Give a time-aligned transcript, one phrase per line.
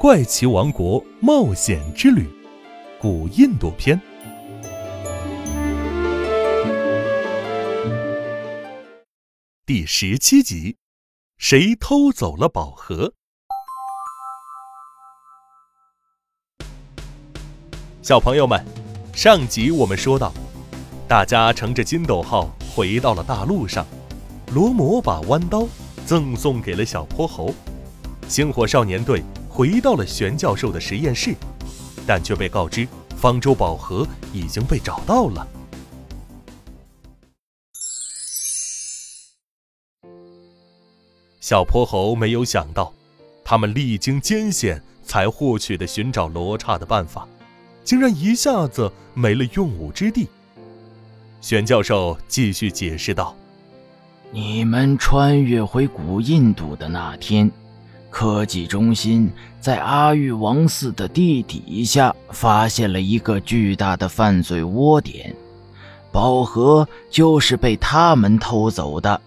[0.00, 2.22] 怪奇王国冒险之旅》
[3.00, 4.00] 古印度篇
[9.66, 10.76] 第十七集：
[11.36, 13.12] 谁偷走了宝盒？
[18.00, 18.64] 小朋友们，
[19.12, 20.32] 上集我们说到，
[21.08, 23.84] 大家乘着筋斗号回到了大陆上，
[24.54, 25.66] 罗摩把弯刀
[26.06, 27.52] 赠送给了小泼猴。
[28.28, 29.24] 星火少年队
[29.58, 31.34] 回到了玄教授的实验室，
[32.06, 35.44] 但却被告知方舟宝盒已经被找到了。
[41.40, 42.94] 小泼猴没有想到，
[43.44, 47.26] 他们历经艰险才获取的寻找罗刹的办法。
[47.82, 50.28] 竟然一下子没了用武之地。
[51.40, 53.34] 玄教授继续解释道
[54.30, 57.50] ：“你们穿越回古印度的那天，
[58.10, 65.34] 科技中心在阿育王寺的地底下发现了一个巨大的犯罪窝点，
[66.10, 69.20] 宝盒就是被他们偷走的。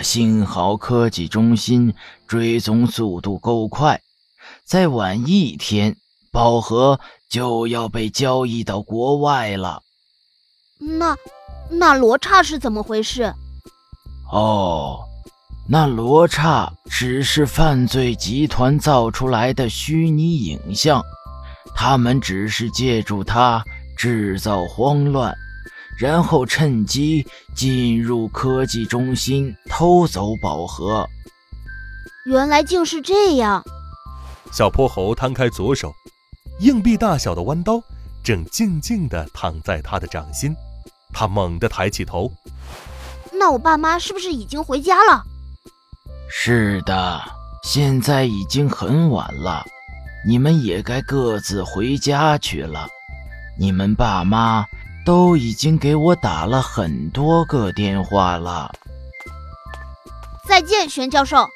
[0.00, 1.94] 幸好科技中心
[2.26, 4.00] 追踪速度够快，
[4.64, 5.96] 再晚一天，
[6.30, 9.82] 宝盒。”就要被交易到国外了。
[10.78, 11.14] 那，
[11.70, 13.34] 那罗刹是怎么回事？
[14.32, 15.06] 哦，
[15.70, 21.02] 那罗刹只是犯罪集团造出来的虚拟影像，
[21.74, 23.62] 他们只是借助它
[23.94, 25.36] 制造慌乱，
[25.98, 31.06] 然后趁机进入科技中心偷走宝盒。
[32.24, 33.62] 原来竟是这样。
[34.50, 35.92] 小泼猴摊开左手。
[36.60, 37.80] 硬币大小的弯刀
[38.24, 40.56] 正静静地躺在他的掌心，
[41.12, 42.32] 他猛地抬起头。
[43.32, 45.22] 那我爸妈是不是已经回家了？
[46.30, 47.20] 是的，
[47.62, 49.64] 现在已经很晚了，
[50.26, 52.86] 你们也该各自回家去了。
[53.58, 54.64] 你们爸妈
[55.04, 58.72] 都已经给我打了很多个电话了。
[60.46, 61.48] 再见，玄教授。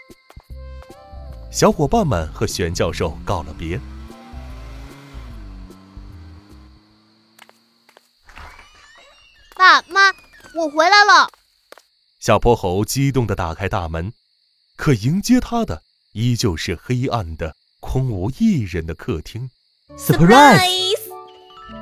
[1.50, 3.78] 小伙伴们和玄教授告了别。
[9.54, 10.00] 爸妈，
[10.54, 11.28] 我回来了！
[12.18, 14.12] 小泼猴激动地打开大门，
[14.82, 19.48] 可迎接他的依旧是黑暗的、空无一人的客厅。
[19.96, 20.66] Surprise！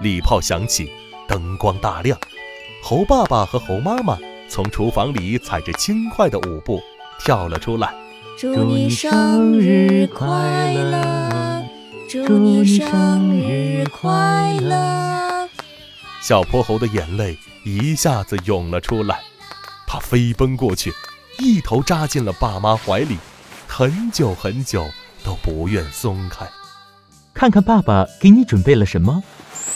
[0.03, 0.93] 礼炮响起，
[1.27, 2.21] 灯光大亮，
[2.83, 4.19] 猴爸爸和猴妈妈
[4.50, 6.78] 从厨房里踩着轻快的舞步
[7.19, 7.91] 跳了出来。
[8.38, 11.65] 祝你生日快乐！
[12.06, 15.49] 祝你生日快乐！
[16.21, 17.38] 小泼猴的眼泪。
[17.65, 19.22] 一下子涌了出来，
[19.87, 20.93] 他飞奔过去，
[21.39, 23.17] 一头扎进了爸妈怀里，
[23.67, 24.87] 很久很久
[25.25, 26.47] 都不愿松开。
[27.33, 29.23] 看看爸爸给你准备了什么？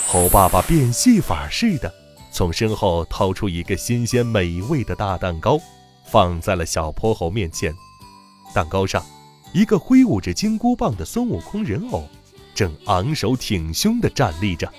[0.07, 1.93] 猴爸爸变戏法似的
[2.31, 5.59] 从身后掏出一个新鲜美味的大蛋糕，
[6.11, 7.75] 放在了小泼猴面前。
[8.53, 9.03] 蛋糕上，
[9.53, 12.07] 一个挥舞着金箍棒的孙悟空人偶，
[12.55, 14.71] 正昂首挺胸地站立着。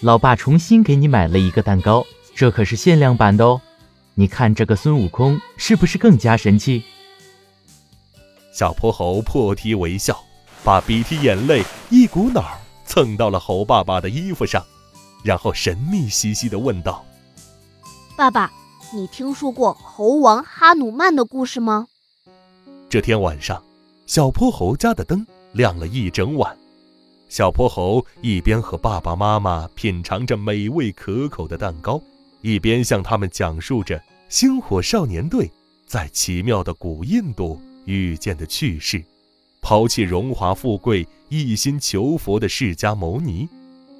[0.00, 2.04] 老爸重新给你买了一个蛋糕，
[2.34, 3.60] 这可是限量版的哦。
[4.20, 6.82] 你看这个孙悟空是不是更加神气？
[8.52, 10.22] 小泼猴破涕为笑，
[10.62, 14.62] 把鼻涕眼泪一股脑儿蹭到了猴爸爸的衣服上，
[15.24, 17.02] 然后神秘兮兮地问道
[18.14, 18.52] ：“爸爸，
[18.92, 21.86] 你听说过猴王哈努曼的故事吗？”
[22.90, 23.64] 这天晚上，
[24.06, 26.54] 小泼猴家的灯亮了一整晚。
[27.30, 31.98] 小泼猴一边和爸爸妈妈品尝着美味可口的蛋糕，
[32.42, 33.98] 一边向他们讲述着
[34.30, 35.50] 星火少年队
[35.88, 39.02] 在奇妙的古印度遇见的趣事。
[39.60, 43.48] 抛弃荣华富贵，一心求佛的释迦牟尼，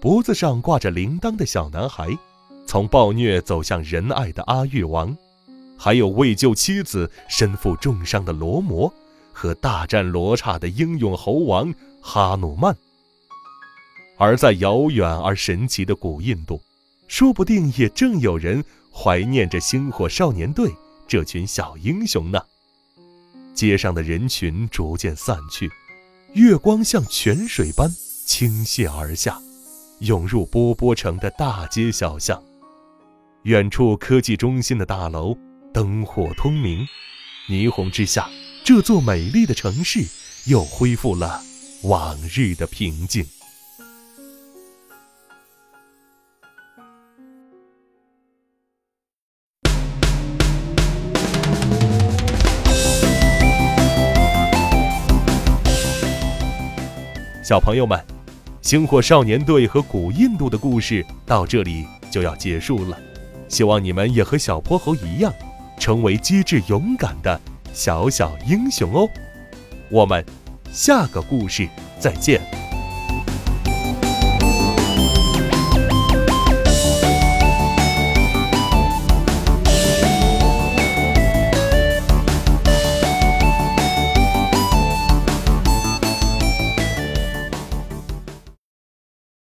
[0.00, 2.16] 脖子上挂着铃铛的小男孩，
[2.64, 5.14] 从暴虐走向仁爱的阿育王，
[5.76, 8.90] 还有为救妻子身负重伤的罗摩，
[9.32, 12.74] 和大战罗刹的英勇猴王哈努曼。
[14.16, 16.60] 而在遥远而神奇的古印度，
[17.10, 18.64] 说不定也正有人
[18.94, 20.72] 怀念着星火少年队
[21.08, 22.40] 这群小英雄呢。
[23.52, 25.68] 街上的人群逐渐散去，
[26.34, 27.90] 月光像泉水般
[28.24, 29.42] 倾泻而下，
[29.98, 32.40] 涌入波波城的大街小巷。
[33.42, 35.36] 远处科技中心的大楼
[35.74, 36.86] 灯火通明，
[37.48, 38.30] 霓虹之下，
[38.64, 40.06] 这座美丽的城市
[40.46, 41.42] 又恢复了
[41.82, 43.26] 往日的平静。
[57.50, 58.00] 小朋友们，
[58.62, 62.96] 星火少年队和古印度的故事到这里就要结束了。
[63.48, 65.34] 希望你们也和小泼猴一样，
[65.76, 67.40] 成为机智勇敢的
[67.72, 69.08] 小小英雄哦。
[69.90, 70.24] 我们
[70.70, 71.68] 下个故事
[71.98, 72.40] 再见。